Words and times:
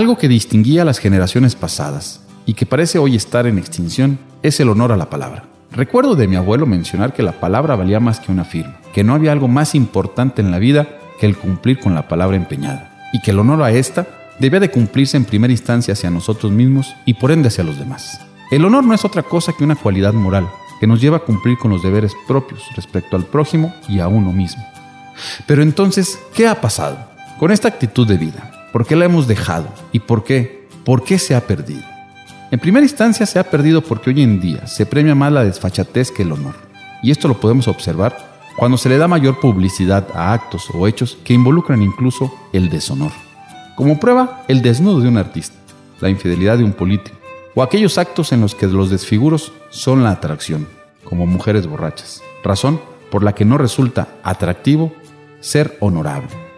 Algo 0.00 0.16
que 0.16 0.28
distinguía 0.28 0.80
a 0.80 0.84
las 0.86 0.98
generaciones 0.98 1.54
pasadas 1.54 2.22
y 2.46 2.54
que 2.54 2.64
parece 2.64 2.98
hoy 2.98 3.16
estar 3.16 3.46
en 3.46 3.58
extinción 3.58 4.18
es 4.42 4.58
el 4.58 4.70
honor 4.70 4.92
a 4.92 4.96
la 4.96 5.10
palabra. 5.10 5.44
Recuerdo 5.72 6.16
de 6.16 6.26
mi 6.26 6.36
abuelo 6.36 6.64
mencionar 6.64 7.12
que 7.12 7.22
la 7.22 7.38
palabra 7.38 7.76
valía 7.76 8.00
más 8.00 8.18
que 8.18 8.32
una 8.32 8.46
firma, 8.46 8.78
que 8.94 9.04
no 9.04 9.12
había 9.12 9.30
algo 9.30 9.46
más 9.46 9.74
importante 9.74 10.40
en 10.40 10.50
la 10.50 10.58
vida 10.58 10.88
que 11.18 11.26
el 11.26 11.36
cumplir 11.36 11.80
con 11.80 11.94
la 11.94 12.08
palabra 12.08 12.38
empeñada, 12.38 13.10
y 13.12 13.20
que 13.20 13.32
el 13.32 13.40
honor 13.40 13.62
a 13.62 13.72
esta 13.72 14.06
debía 14.38 14.58
de 14.58 14.70
cumplirse 14.70 15.18
en 15.18 15.26
primera 15.26 15.52
instancia 15.52 15.92
hacia 15.92 16.08
nosotros 16.08 16.50
mismos 16.50 16.96
y 17.04 17.12
por 17.12 17.30
ende 17.30 17.48
hacia 17.48 17.64
los 17.64 17.78
demás. 17.78 18.22
El 18.50 18.64
honor 18.64 18.84
no 18.84 18.94
es 18.94 19.04
otra 19.04 19.22
cosa 19.22 19.52
que 19.52 19.64
una 19.64 19.76
cualidad 19.76 20.14
moral 20.14 20.48
que 20.80 20.86
nos 20.86 21.02
lleva 21.02 21.18
a 21.18 21.24
cumplir 21.26 21.58
con 21.58 21.70
los 21.70 21.82
deberes 21.82 22.14
propios 22.26 22.62
respecto 22.74 23.16
al 23.16 23.26
prójimo 23.26 23.74
y 23.86 24.00
a 24.00 24.08
uno 24.08 24.32
mismo. 24.32 24.66
Pero 25.46 25.62
entonces, 25.62 26.18
¿qué 26.32 26.48
ha 26.48 26.58
pasado 26.58 26.96
con 27.38 27.50
esta 27.50 27.68
actitud 27.68 28.08
de 28.08 28.16
vida? 28.16 28.59
¿Por 28.72 28.86
qué 28.86 28.94
la 28.94 29.06
hemos 29.06 29.26
dejado? 29.26 29.66
¿Y 29.92 30.00
por 30.00 30.22
qué? 30.22 30.68
¿Por 30.84 31.02
qué 31.02 31.18
se 31.18 31.34
ha 31.34 31.46
perdido? 31.46 31.82
En 32.52 32.60
primera 32.60 32.84
instancia 32.84 33.26
se 33.26 33.38
ha 33.38 33.50
perdido 33.50 33.80
porque 33.80 34.10
hoy 34.10 34.22
en 34.22 34.40
día 34.40 34.66
se 34.66 34.86
premia 34.86 35.14
más 35.14 35.32
la 35.32 35.44
desfachatez 35.44 36.10
que 36.12 36.22
el 36.22 36.32
honor. 36.32 36.54
Y 37.02 37.10
esto 37.10 37.26
lo 37.26 37.40
podemos 37.40 37.66
observar 37.66 38.16
cuando 38.56 38.76
se 38.76 38.88
le 38.88 38.98
da 38.98 39.08
mayor 39.08 39.40
publicidad 39.40 40.06
a 40.14 40.32
actos 40.32 40.68
o 40.72 40.86
hechos 40.86 41.18
que 41.24 41.34
involucran 41.34 41.82
incluso 41.82 42.32
el 42.52 42.68
deshonor. 42.68 43.12
Como 43.74 43.98
prueba, 43.98 44.44
el 44.48 44.62
desnudo 44.62 45.00
de 45.00 45.08
un 45.08 45.16
artista, 45.16 45.56
la 46.00 46.10
infidelidad 46.10 46.58
de 46.58 46.64
un 46.64 46.72
político, 46.72 47.16
o 47.54 47.62
aquellos 47.62 47.98
actos 47.98 48.32
en 48.32 48.40
los 48.40 48.54
que 48.54 48.66
los 48.66 48.90
desfiguros 48.90 49.52
son 49.70 50.04
la 50.04 50.10
atracción, 50.10 50.68
como 51.04 51.26
mujeres 51.26 51.66
borrachas, 51.66 52.22
razón 52.44 52.80
por 53.10 53.24
la 53.24 53.34
que 53.34 53.44
no 53.44 53.58
resulta 53.58 54.08
atractivo 54.22 54.92
ser 55.40 55.76
honorable. 55.80 56.49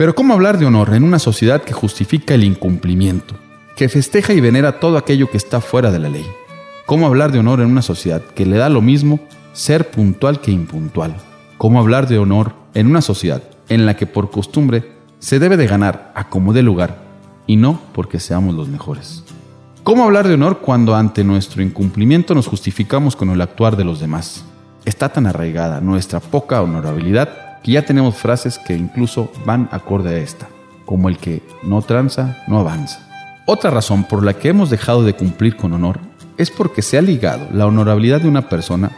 Pero 0.00 0.14
¿cómo 0.14 0.32
hablar 0.32 0.56
de 0.56 0.64
honor 0.64 0.94
en 0.94 1.04
una 1.04 1.18
sociedad 1.18 1.60
que 1.60 1.74
justifica 1.74 2.32
el 2.32 2.42
incumplimiento, 2.42 3.34
que 3.76 3.90
festeja 3.90 4.32
y 4.32 4.40
venera 4.40 4.80
todo 4.80 4.96
aquello 4.96 5.30
que 5.30 5.36
está 5.36 5.60
fuera 5.60 5.90
de 5.90 5.98
la 5.98 6.08
ley? 6.08 6.24
¿Cómo 6.86 7.06
hablar 7.06 7.32
de 7.32 7.38
honor 7.38 7.60
en 7.60 7.66
una 7.66 7.82
sociedad 7.82 8.22
que 8.22 8.46
le 8.46 8.56
da 8.56 8.70
lo 8.70 8.80
mismo 8.80 9.20
ser 9.52 9.90
puntual 9.90 10.40
que 10.40 10.52
impuntual? 10.52 11.16
¿Cómo 11.58 11.78
hablar 11.78 12.08
de 12.08 12.16
honor 12.16 12.54
en 12.72 12.86
una 12.86 13.02
sociedad 13.02 13.42
en 13.68 13.84
la 13.84 13.94
que 13.94 14.06
por 14.06 14.30
costumbre 14.30 14.90
se 15.18 15.38
debe 15.38 15.58
de 15.58 15.66
ganar 15.66 16.12
a 16.14 16.30
como 16.30 16.54
dé 16.54 16.62
lugar 16.62 17.02
y 17.46 17.56
no 17.56 17.78
porque 17.92 18.20
seamos 18.20 18.54
los 18.54 18.68
mejores? 18.70 19.22
¿Cómo 19.82 20.04
hablar 20.04 20.26
de 20.26 20.32
honor 20.32 20.60
cuando 20.60 20.94
ante 20.94 21.24
nuestro 21.24 21.62
incumplimiento 21.62 22.34
nos 22.34 22.46
justificamos 22.46 23.16
con 23.16 23.28
el 23.28 23.42
actuar 23.42 23.76
de 23.76 23.84
los 23.84 24.00
demás? 24.00 24.46
Está 24.86 25.10
tan 25.10 25.26
arraigada 25.26 25.82
nuestra 25.82 26.20
poca 26.20 26.62
honorabilidad 26.62 27.49
que 27.62 27.72
ya 27.72 27.84
tenemos 27.84 28.16
frases 28.16 28.58
que 28.58 28.74
incluso 28.74 29.30
van 29.44 29.68
acorde 29.72 30.10
a 30.10 30.18
esta, 30.18 30.48
como 30.84 31.08
el 31.08 31.18
que 31.18 31.42
no 31.62 31.82
tranza, 31.82 32.42
no 32.46 32.58
avanza. 32.58 33.00
Otra 33.46 33.70
razón 33.70 34.04
por 34.04 34.24
la 34.24 34.34
que 34.34 34.48
hemos 34.48 34.70
dejado 34.70 35.02
de 35.02 35.14
cumplir 35.14 35.56
con 35.56 35.72
honor 35.72 35.98
es 36.36 36.50
porque 36.50 36.82
se 36.82 36.96
ha 36.96 37.02
ligado 37.02 37.48
la 37.52 37.66
honorabilidad 37.66 38.20
de 38.20 38.28
una 38.28 38.48
persona 38.48 38.90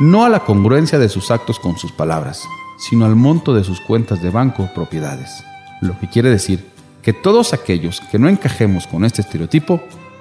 no 0.00 0.24
a 0.24 0.28
la 0.28 0.40
congruencia 0.40 0.98
de 0.98 1.08
sus 1.08 1.30
actos 1.30 1.58
con 1.58 1.76
sus 1.78 1.92
palabras, 1.92 2.44
sino 2.78 3.04
al 3.04 3.16
monto 3.16 3.54
de 3.54 3.64
sus 3.64 3.80
cuentas 3.80 4.22
de 4.22 4.30
banco 4.30 4.64
o 4.64 4.74
propiedades. 4.74 5.44
Lo 5.80 5.98
que 5.98 6.08
quiere 6.08 6.30
decir 6.30 6.64
que 7.02 7.12
todos 7.12 7.52
aquellos 7.52 8.00
que 8.00 8.18
no 8.18 8.28
encajemos 8.28 8.86
con 8.86 9.04
este 9.04 9.22
estereotipo 9.22 9.80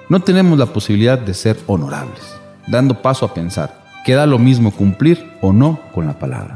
no 0.09 0.21
tenemos 0.21 0.57
la 0.57 0.67
posibilidad 0.67 1.17
de 1.19 1.33
ser 1.33 1.57
honorables, 1.67 2.21
dando 2.67 3.01
paso 3.01 3.25
a 3.25 3.33
pensar 3.33 3.79
que 4.05 4.15
da 4.15 4.25
lo 4.25 4.39
mismo 4.39 4.71
cumplir 4.71 5.33
o 5.41 5.53
no 5.53 5.79
con 5.93 6.07
la 6.07 6.17
palabra. 6.17 6.55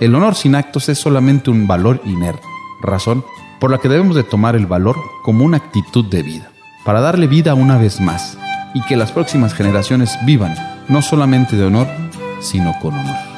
El 0.00 0.14
honor 0.14 0.34
sin 0.34 0.54
actos 0.54 0.88
es 0.88 0.98
solamente 0.98 1.50
un 1.50 1.66
valor 1.66 2.00
inerte, 2.06 2.46
razón 2.80 3.22
por 3.58 3.70
la 3.70 3.76
que 3.76 3.90
debemos 3.90 4.16
de 4.16 4.24
tomar 4.24 4.56
el 4.56 4.66
valor 4.66 4.96
como 5.22 5.44
una 5.44 5.58
actitud 5.58 6.06
de 6.06 6.22
vida, 6.22 6.50
para 6.86 7.02
darle 7.02 7.26
vida 7.26 7.52
una 7.52 7.76
vez 7.76 8.00
más 8.00 8.38
y 8.72 8.80
que 8.80 8.96
las 8.96 9.12
próximas 9.12 9.52
generaciones 9.52 10.16
vivan 10.24 10.54
no 10.88 11.02
solamente 11.02 11.54
de 11.54 11.66
honor, 11.66 11.86
sino 12.40 12.72
con 12.80 12.94
honor. 12.94 13.29